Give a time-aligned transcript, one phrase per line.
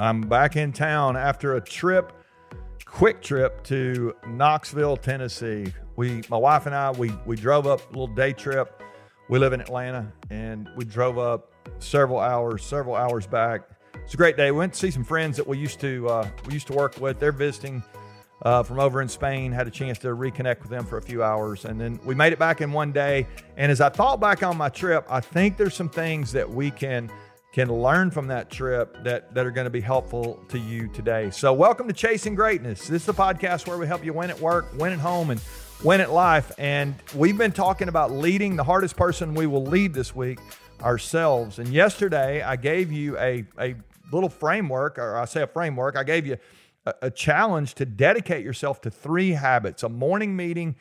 [0.00, 2.10] I'm back in town after a trip,
[2.86, 5.74] quick trip to Knoxville, Tennessee.
[5.96, 8.82] We, my wife and I, we we drove up a little day trip.
[9.28, 13.68] We live in Atlanta, and we drove up several hours, several hours back.
[14.02, 14.50] It's a great day.
[14.50, 16.98] We went to see some friends that we used to uh, we used to work
[16.98, 17.18] with.
[17.18, 17.82] They're visiting
[18.40, 19.52] uh, from over in Spain.
[19.52, 22.32] Had a chance to reconnect with them for a few hours, and then we made
[22.32, 23.26] it back in one day.
[23.58, 26.70] And as I thought back on my trip, I think there's some things that we
[26.70, 27.10] can
[27.52, 31.30] can learn from that trip that, that are going to be helpful to you today.
[31.30, 32.86] So, welcome to Chasing Greatness.
[32.86, 35.40] This is the podcast where we help you win at work, win at home, and
[35.82, 36.52] win at life.
[36.58, 40.38] And we've been talking about leading the hardest person we will lead this week,
[40.80, 41.58] ourselves.
[41.58, 43.74] And yesterday, I gave you a, a
[44.12, 46.36] little framework, or I say a framework, I gave you
[46.86, 50.76] a, a challenge to dedicate yourself to three habits a morning meeting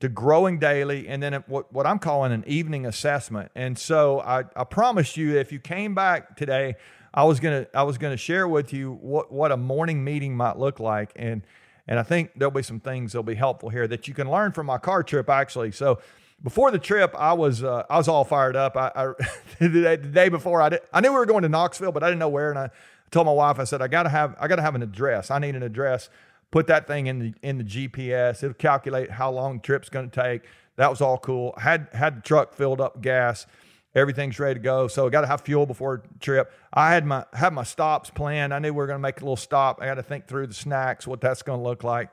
[0.00, 3.50] to growing daily, and then what, what I'm calling an evening assessment.
[3.54, 6.76] And so I, I promised you if you came back today,
[7.12, 10.58] I was gonna I was gonna share with you what, what a morning meeting might
[10.58, 11.12] look like.
[11.14, 11.42] And
[11.86, 14.52] and I think there'll be some things that'll be helpful here that you can learn
[14.52, 15.70] from my car trip actually.
[15.70, 16.00] So
[16.42, 18.76] before the trip, I was uh, I was all fired up.
[18.76, 19.12] I, I
[19.60, 22.18] the, day, before I did, I knew we were going to Knoxville, but I didn't
[22.18, 22.50] know where.
[22.50, 22.70] And I
[23.10, 25.30] told my wife, I said I gotta have I gotta have an address.
[25.30, 26.10] I need an address
[26.54, 28.44] put that thing in the in the GPS.
[28.44, 30.42] It'll calculate how long the trip's going to take.
[30.76, 31.52] That was all cool.
[31.58, 33.46] Had had the truck filled up gas.
[33.92, 34.86] Everything's ready to go.
[34.86, 36.52] So I got to have fuel before trip.
[36.72, 38.54] I had my had my stops planned.
[38.54, 39.82] I knew we were going to make a little stop.
[39.82, 42.10] I got to think through the snacks, what that's going to look like,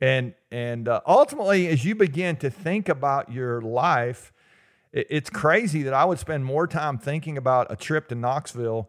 [0.00, 4.32] and and uh, ultimately, as you begin to think about your life,
[4.92, 8.88] it, it's crazy that I would spend more time thinking about a trip to Knoxville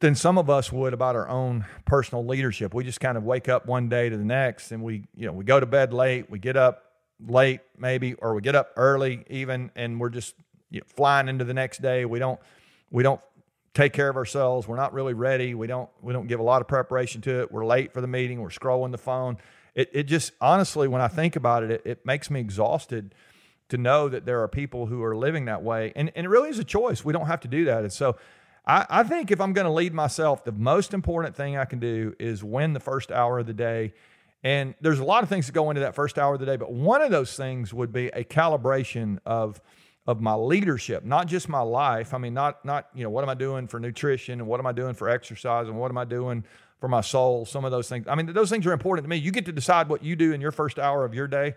[0.00, 2.72] than some of us would about our own personal leadership.
[2.72, 5.32] We just kind of wake up one day to the next and we, you know,
[5.32, 6.84] we go to bed late, we get up
[7.26, 10.34] late maybe, or we get up early even, and we're just
[10.70, 12.04] you know, flying into the next day.
[12.04, 12.38] We don't,
[12.90, 13.20] we don't
[13.74, 14.68] take care of ourselves.
[14.68, 15.54] We're not really ready.
[15.54, 17.50] We don't, we don't give a lot of preparation to it.
[17.50, 18.40] We're late for the meeting.
[18.40, 19.38] We're scrolling the phone.
[19.74, 23.14] It, it just honestly, when I think about it, it, it makes me exhausted
[23.68, 25.92] to know that there are people who are living that way.
[25.94, 27.04] And, and it really is a choice.
[27.04, 27.82] We don't have to do that.
[27.82, 28.16] And so
[28.68, 31.78] I, I think if I'm going to lead myself, the most important thing I can
[31.78, 33.94] do is win the first hour of the day.
[34.44, 36.56] And there's a lot of things that go into that first hour of the day,
[36.56, 39.60] but one of those things would be a calibration of
[40.06, 42.14] of my leadership, not just my life.
[42.14, 44.66] I mean, not not you know what am I doing for nutrition and what am
[44.66, 46.44] I doing for exercise and what am I doing
[46.80, 47.44] for my soul.
[47.44, 48.06] Some of those things.
[48.08, 49.16] I mean, those things are important to me.
[49.16, 51.54] You get to decide what you do in your first hour of your day.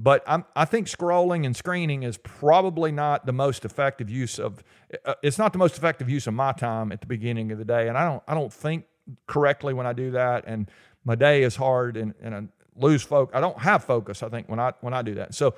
[0.00, 4.62] But I'm, i think scrolling and screening is probably not the most effective use of.
[5.04, 7.64] Uh, it's not the most effective use of my time at the beginning of the
[7.64, 8.22] day, and I don't.
[8.28, 8.84] I don't think
[9.26, 10.70] correctly when I do that, and
[11.04, 12.42] my day is hard, and, and I
[12.76, 13.36] lose focus.
[13.36, 14.22] I don't have focus.
[14.22, 15.34] I think when I when I do that.
[15.34, 15.56] So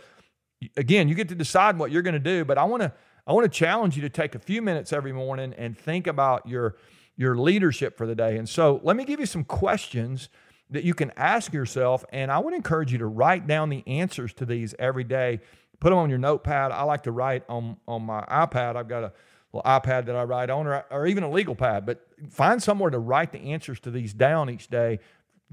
[0.75, 2.95] again, you get to decide what you're going to do, but I want to
[3.27, 6.49] I want to challenge you to take a few minutes every morning and think about
[6.49, 6.77] your
[7.15, 8.39] your leadership for the day.
[8.39, 10.31] And so let me give you some questions
[10.71, 12.05] that you can ask yourself.
[12.13, 15.41] And I would encourage you to write down the answers to these every day.
[15.81, 16.73] Put them on your notepad.
[16.73, 18.77] I like to write on, on my iPad.
[18.77, 19.13] I've got a
[19.53, 22.91] little iPad that I write on, or, or even a legal pad, but find somewhere
[22.91, 25.01] to write the answers to these down each day.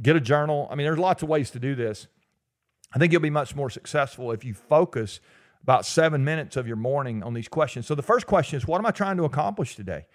[0.01, 0.67] Get a journal.
[0.69, 2.07] I mean, there's lots of ways to do this.
[2.93, 5.19] I think you'll be much more successful if you focus
[5.63, 7.87] about seven minutes of your morning on these questions.
[7.87, 10.05] So the first question is, what am I trying to accomplish today?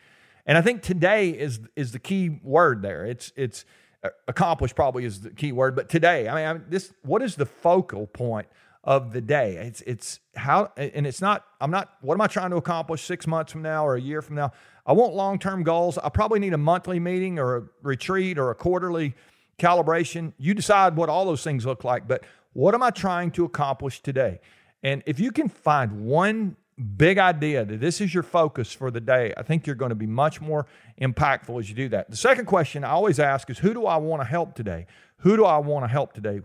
[0.46, 3.04] And I think today is is the key word there.
[3.04, 3.64] It's it's
[4.04, 7.22] Uh, accomplish probably is the key word, but today, I mean, I mean, this, what
[7.22, 8.48] is the focal point
[8.82, 9.56] of the day?
[9.56, 13.28] It's, it's how, and it's not, I'm not, what am I trying to accomplish six
[13.28, 14.50] months from now or a year from now?
[14.84, 15.98] I want long term goals.
[15.98, 19.14] I probably need a monthly meeting or a retreat or a quarterly
[19.58, 20.32] calibration.
[20.36, 22.24] You decide what all those things look like, but
[22.54, 24.40] what am I trying to accomplish today?
[24.82, 29.00] And if you can find one big idea that this is your focus for the
[29.00, 30.66] day, I think you're going to be much more
[31.00, 32.10] impactful as you do that.
[32.10, 34.86] The second question I always ask is who do I want to help today?
[35.18, 36.40] Who do I want to help today?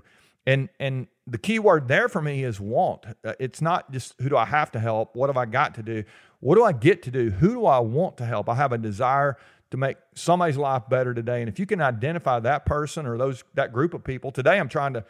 [0.45, 3.05] And and the key word there for me is want.
[3.23, 5.16] Uh, it's not just who do I have to help?
[5.16, 6.03] What have I got to do?
[6.39, 7.31] What do I get to do?
[7.31, 8.47] Who do I want to help?
[8.47, 9.37] I have a desire
[9.71, 11.41] to make somebody's life better today.
[11.41, 14.69] And if you can identify that person or those that group of people, today I'm
[14.69, 15.03] trying to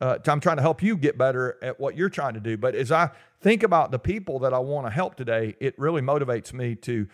[0.00, 2.56] uh, I'm trying to help you get better at what you're trying to do.
[2.56, 3.10] But as I
[3.40, 7.06] think about the people that I want to help today, it really motivates me to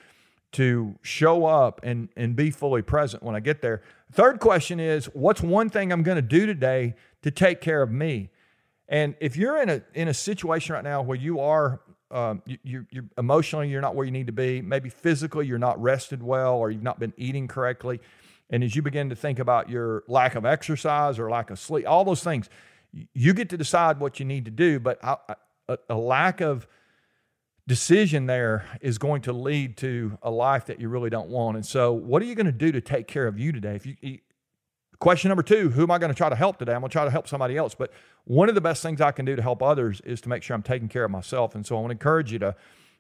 [0.53, 3.83] to show up and and be fully present when I get there.
[4.13, 7.91] Third question is, what's one thing I'm going to do today to take care of
[7.91, 8.31] me?
[8.89, 12.87] And if you're in a in a situation right now where you are um, you,
[12.91, 16.55] you're emotionally you're not where you need to be, maybe physically you're not rested well,
[16.55, 18.01] or you've not been eating correctly,
[18.51, 21.89] and as you begin to think about your lack of exercise or lack of sleep,
[21.89, 22.49] all those things,
[23.13, 24.79] you get to decide what you need to do.
[24.79, 25.17] But I,
[25.69, 26.67] a, a lack of
[27.67, 31.57] decision there is going to lead to a life that you really don't want.
[31.57, 33.77] And so, what are you going to do to take care of you today?
[33.77, 34.19] If you,
[34.99, 36.73] question number two, who am I going to try to help today?
[36.73, 37.75] I'm going to try to help somebody else.
[37.75, 37.93] But
[38.25, 40.55] one of the best things I can do to help others is to make sure
[40.55, 41.55] I'm taking care of myself.
[41.55, 42.55] And so, I want to encourage you to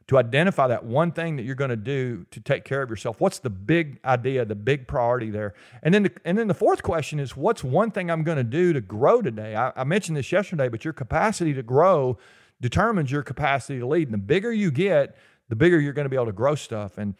[0.06, 3.20] to identify that one thing that you're going to do to take care of yourself.
[3.20, 5.54] What's the big idea, the big priority there?
[5.82, 8.44] And then, the, and then the fourth question is, what's one thing I'm going to
[8.44, 9.56] do to grow today?
[9.56, 12.18] I, I mentioned this yesterday, but your capacity to grow
[12.60, 14.08] determines your capacity to lead.
[14.08, 15.16] And the bigger you get,
[15.48, 16.98] the bigger you're going to be able to grow stuff.
[16.98, 17.14] And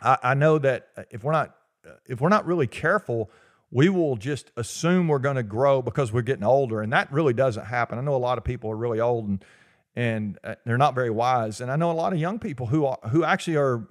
[0.00, 1.54] I, I know that uh, if we're not
[1.86, 3.30] uh, if we're not really careful,
[3.70, 7.32] we will just assume we're going to grow because we're getting older, and that really
[7.32, 7.98] doesn't happen.
[7.98, 9.44] I know a lot of people are really old and
[9.96, 12.86] and uh, they're not very wise, and I know a lot of young people who
[12.86, 13.86] are, who actually are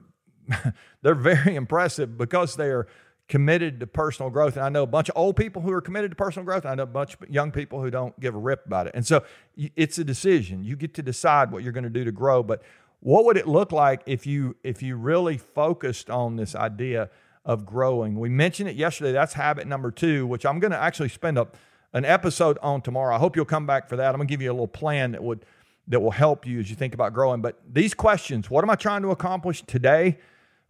[1.01, 2.87] they're very impressive because they are
[3.27, 4.57] committed to personal growth.
[4.57, 6.65] And I know a bunch of old people who are committed to personal growth.
[6.65, 8.93] I know a bunch of young people who don't give a rip about it.
[8.95, 9.23] And so
[9.55, 10.63] it's a decision.
[10.63, 12.41] You get to decide what you're going to do to grow.
[12.41, 12.63] But
[13.01, 17.09] what would it look like if you if you really focused on this idea
[17.45, 18.19] of growing?
[18.19, 19.11] We mentioned it yesterday.
[19.11, 21.47] That's habit number two, which I'm going to actually spend a,
[21.93, 23.15] an episode on tomorrow.
[23.15, 24.09] I hope you'll come back for that.
[24.09, 25.45] I'm going to give you a little plan that would
[25.89, 27.41] that will help you as you think about growing.
[27.41, 30.19] But these questions: What am I trying to accomplish today?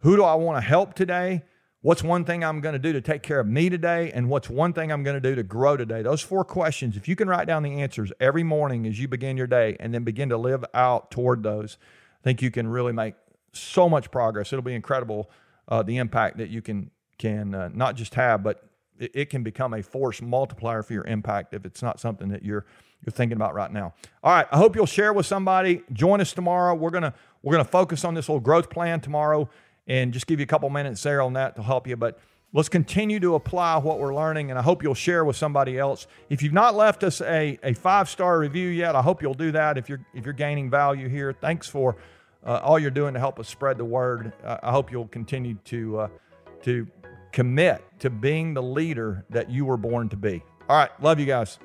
[0.00, 1.42] Who do I want to help today?
[1.82, 4.10] What's one thing I'm going to do to take care of me today?
[4.12, 6.02] And what's one thing I'm going to do to grow today?
[6.02, 9.38] Those four questions, if you can write down the answers every morning as you begin
[9.38, 11.78] your day and then begin to live out toward those,
[12.20, 13.14] I think you can really make
[13.54, 14.52] so much progress.
[14.52, 15.30] It'll be incredible
[15.68, 18.64] uh, the impact that you can can uh, not just have, but
[19.00, 22.64] it can become a force multiplier for your impact if it's not something that you're
[23.04, 23.94] you're thinking about right now.
[24.22, 25.82] All right, I hope you'll share with somebody.
[25.92, 26.74] Join us tomorrow.
[26.74, 29.48] We're gonna we're gonna focus on this little growth plan tomorrow
[29.86, 31.96] and just give you a couple minutes there on that to help you.
[31.96, 32.18] But
[32.52, 36.06] let's continue to apply what we're learning, and I hope you'll share with somebody else.
[36.28, 39.52] If you've not left us a, a five star review yet, I hope you'll do
[39.52, 39.78] that.
[39.78, 41.96] If you're if you're gaining value here, thanks for
[42.44, 44.32] uh, all you're doing to help us spread the word.
[44.44, 46.08] Uh, I hope you'll continue to uh,
[46.62, 46.86] to
[47.32, 50.42] commit to being the leader that you were born to be.
[50.68, 51.58] All right, love you guys.